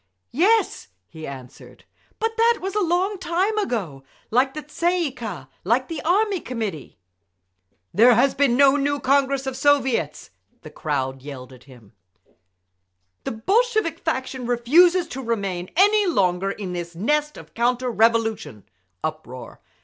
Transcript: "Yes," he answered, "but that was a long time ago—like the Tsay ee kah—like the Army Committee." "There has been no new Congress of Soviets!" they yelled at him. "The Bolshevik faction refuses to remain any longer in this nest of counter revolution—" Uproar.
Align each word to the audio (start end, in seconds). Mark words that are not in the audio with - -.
"Yes," 0.33 0.87
he 1.09 1.27
answered, 1.27 1.85
"but 2.17 2.35
that 2.35 2.57
was 2.59 2.73
a 2.73 2.81
long 2.81 3.19
time 3.19 3.55
ago—like 3.59 4.55
the 4.55 4.63
Tsay 4.63 4.99
ee 4.99 5.11
kah—like 5.11 5.89
the 5.89 6.01
Army 6.01 6.39
Committee." 6.39 6.97
"There 7.93 8.15
has 8.15 8.33
been 8.33 8.57
no 8.57 8.75
new 8.77 8.99
Congress 8.99 9.45
of 9.45 9.55
Soviets!" 9.55 10.31
they 10.63 10.73
yelled 11.19 11.53
at 11.53 11.65
him. 11.65 11.93
"The 13.25 13.31
Bolshevik 13.31 13.99
faction 13.99 14.47
refuses 14.47 15.07
to 15.09 15.21
remain 15.21 15.69
any 15.77 16.07
longer 16.07 16.49
in 16.49 16.73
this 16.73 16.95
nest 16.95 17.37
of 17.37 17.53
counter 17.53 17.91
revolution—" 17.91 18.63
Uproar. 19.03 19.61